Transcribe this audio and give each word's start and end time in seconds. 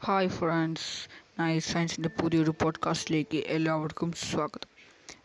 Hi 0.00 0.28
friends 0.28 1.08
nice 1.40 1.72
സയൻസിന്റെ 1.72 2.08
പുതിയൊരു 2.08 2.50
പോഡ്കാസ്റ്റിലേക്ക് 2.62 3.36
എല്ലാവർക്കും 3.36 4.12
സ്വാഗതം. 4.12 4.68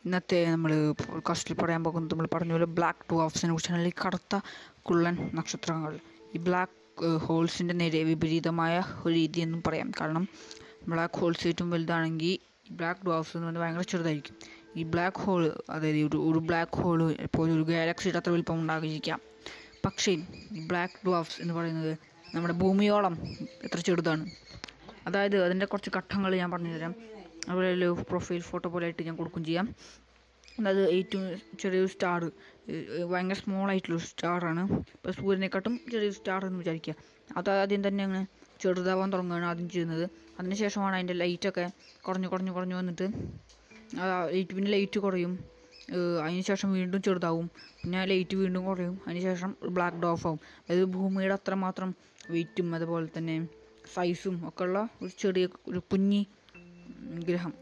ഇന്നത്തെ 0.05 0.45
നമ്മൾ 0.45 0.91
പോഡ്കാസ്റ്റിൽ 0.91 1.53
പറയാൻ 1.53 1.83
പോകുന്നത് 1.83 2.11
നമ്മൾ 2.11 2.27
പറഞ്ഞ 2.33 2.51
പോലെ 2.51 2.65
ബ്ലാക്ക് 2.65 3.13
ഡ്വാഫ്സിനെ 3.13 3.51
കുറിച്ചാണ്. 3.51 3.77
അല്ലെങ്കിൽ 3.77 4.01
കറുത്ത 4.05 4.39
കുള്ളൻ 4.81 5.29
നക്ഷത്രങ്ങൾ. 5.33 5.99
ഈ 6.35 6.37
ബ്ലാക്ക് 6.37 7.17
ഹോൾസിന്റെ 7.17 7.73
നേരെ 7.73 8.03
വിപരീതമായ 8.03 8.83
ഒരു 9.05 9.13
രീതി 9.13 9.39
എന്നും 9.39 9.63
പറയാം. 9.67 9.91
കാരണം 10.01 10.27
ബ്ലാക്ക് 10.87 11.15
ഹോൾസ് 11.15 11.47
ഏറ്റവും 11.47 11.69
വലുതാണെങ്കിൽ 11.69 12.39
ഈ 12.71 12.75
ബ്ലാക്ക് 12.75 13.05
ഡ്വാഫ്സ് 13.05 13.37
എന്ന് 13.37 13.45
പറഞ്ഞാൽ 13.45 13.61
ഭയങ്കര 13.61 13.81
ചെറുതായിരിക്കും. 13.81 14.35
ഈ 14.75 14.83
ബ്ലാക്ക് 14.83 15.17
ഹോൾ 15.17 15.63
അതായത് 15.69 15.97
ഒരു 15.97 16.17
ഒരു 16.17 16.39
ബ്ലാക്ക് 16.39 16.77
ഹോൾ 16.77 17.11
ഇപ്പോൾ 17.11 17.51
ഒരു 17.51 17.63
ഗാലക്സിയുടെ 17.63 18.17
അത്ര 18.17 18.29
വലിപ്പം 18.29 18.55
ഉണ്ടാകിയിരിക്കാം 18.55 19.19
പക്ഷേ 19.85 20.11
ഈ 20.11 20.67
ബ്ലാക്ക് 20.67 21.05
ഡ്വാഫ്സ് 21.05 21.41
എന്ന് 21.41 21.53
പറയുന്നത് 21.53 21.97
നമ്മുടെ 22.35 22.53
ഭൂമിയോളം 22.53 23.17
എത്ര 23.63 23.79
ചെറുതാണ്? 23.79 24.29
അതായത് 25.07 25.37
അതിന്റെ 25.45 25.65
കുറച്ച് 25.65 25.91
ഘട്ടങ്ങൾ 25.97 26.35
ഞാൻ 26.41 26.51
പറഞ്ഞുതരാം. 26.51 26.93
അതുപോലെ 27.47 27.69
ഒരു 27.75 28.05
പ്രൊഫൈൽ 28.09 28.41
ഫോട്ടോ 28.41 28.67
പോലെ 28.69 28.85
ആയിട്ട് 28.85 29.03
ഞാൻ 29.03 29.15
കൊടുക്കും 29.15 29.45
ചെയ്യാം. 29.45 29.67
അതായത് 30.59 30.83
ഏറ്റവും 30.89 31.23
ചെറിയൊരു 31.59 31.87
സ്റ്റാർ 31.87 32.21
ഭയങ്കര 33.11 33.37
സ്മോൾ 33.43 33.69
ആയിട്ടുള്ളൊരു 33.69 34.05
സ്റ്റാറാണ് 34.05 34.63
ഇപ്പോൾ 34.95 35.11
സൂര്യനെക്കാട്ടും 35.11 35.79
ചെറിയൊരു 35.91 36.15
സ്റ്റാർ 36.15 36.45
എന്ന് 36.45 36.59
വിചാരിക്കുക. 36.59 36.95
അത് 37.37 37.49
ആദ്യം 37.49 37.87
തന്നെ 37.87 38.03
അങ്ങനെ 38.03 38.27
ചെറുതാവാൻ 38.61 39.13
തുടങ്ങുകയാണ് 39.13 39.45
ആദ്യം 39.45 39.69
ചെയ്യുന്നത്. 39.69 40.05
അതിനുശേഷമാണ് 40.39 40.95
അതിന്റെ 40.95 41.13
ലൈറ്റൊക്കെ 41.13 41.65
കുറഞ്ഞു 42.07 42.27
കുറഞ്ഞു 42.27 42.51
കുറഞ്ഞു 42.51 42.75
വന്നിട്ട് 42.75 43.07
ലൈറ്റ് 44.33 44.53
പിന്നെ 44.57 44.69
ലൈറ്റ് 44.71 44.99
കുറയും. 44.99 45.33
അതിനുശേഷം 46.25 46.73
വീണ്ടും 46.73 47.01
ചെറുതാവും. 47.01 47.47
പിന്നെ 47.81 48.05
ലൈറ്റ് 48.05 48.35
വീണ്ടും 48.35 48.65
കുറയും. 48.65 49.01
അതിനുശേഷം 49.07 49.55
ബ്ലാക്ക് 49.75 49.97
ഡോഫ് 49.97 50.27
ആവും. 50.27 50.39
അതായത് 50.65 50.85
ഭൂമിയുടെ 50.85 51.33
അത്രമാത്രം 51.33 51.95
വെയിറ്റും 52.29 52.75
അതുപോലെ 52.75 53.07
തന്നെ 53.17 53.35
സൈസും 53.95 54.47
ഒക്കെ 54.47 54.63
ഉള്ള 54.63 54.89
ഒരു 55.01 55.11
ചെറിയ 55.19 55.47
ഒരു 55.67 55.79
കുഞ്ഞി 55.79 56.27
ഗ്രഹം. 57.27 57.53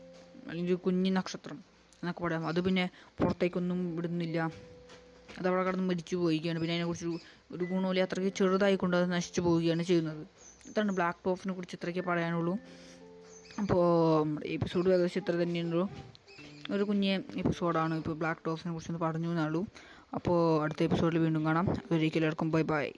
അല്ലെങ്കിൽ 0.48 0.68
ഒരു 0.68 0.80
കുഞ്ഞി 0.86 1.10
നക്ഷത്രം 1.10 1.56
എന്നൊക്കെ 1.94 2.24
പറയാം. 2.24 2.48
അത് 2.48 2.62
പിന്നെ 2.62 2.90
പുറത്തേക്കൊന്നും 3.06 3.96
വിടുന്നില്ല. 3.96 4.52
അത് 5.40 5.48
അവിടെ 5.48 5.64
കിടന്ന് 5.64 5.84
മരിച്ചു 5.84 6.16
പോവുകയാണ്. 6.16 6.60
പിന്നെ 6.60 6.74
അതിനെക്കുറിച്ച് 6.74 7.08
ഒരു 7.52 7.64
ഗുണമില്ല 7.64 8.02
അത്രയ്ക്ക് 8.02 8.38
ചെറുതായിക്കൊണ്ട് 8.38 8.98
അത് 8.98 9.12
നശിച്ചു 9.12 9.42
പോവുകയാണ് 9.42 9.84
ചെയ്യുന്നത്. 9.84 10.28
ഇതാണ് 10.70 10.92
ബ്ലാക്ക് 10.92 11.20
ടോഫിനെ 11.26 11.54
കുറിച്ച് 11.54 11.76
ഇത്രയ്ക്ക് 11.76 12.10
പറയാനുള്ളൂ. 12.10 12.58
അപ്പോൾ 13.60 14.38
എപ്പിസോഡ് 14.46 14.90
ഏകദേശം 14.90 15.22
ഇത്ര 15.22 15.36
തന്നെയുള്ളൂ. 15.36 15.90
ഒരു 16.72 16.84
കുഞ്ഞ് 16.84 17.24
എപ്പിസോഡാണ് 17.36 17.98
ഇപ്പോൾ 17.98 18.14
ബ്ലാക്ക് 18.14 18.42
ടോഫിനെ 18.46 18.74
കുറിച്ചൊന്ന് 18.74 19.02
പറഞ്ഞു 19.02 19.30
എന്നുള്ളൂ 19.30 19.66
അപ്പോൾ 20.14 20.64
അടുത്ത 20.64 20.84
എപ്പിസോഡിൽ 20.84 21.18
വീണ്ടും 21.18 21.46
കാണാം. 21.46 21.70
അതൊരിക്കലും 21.70 22.20
എല്ലാവർക്കും 22.20 22.52
ബൈ 22.52 22.62
ബൈ 22.62 22.92